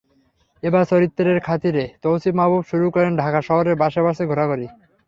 এবার 0.63 0.83
চরিত্রের 0.85 1.39
খাতিরে 1.39 1.83
তৌসিফ 2.03 2.33
মাহবুব 2.35 2.63
শুরু 2.71 2.85
করলেন 2.93 3.13
ঢাকা 3.17 3.39
শহরের 3.41 3.75
বাসে 3.75 4.01
বাসে 4.01 4.23
ঘোরাঘুরি। 4.25 4.67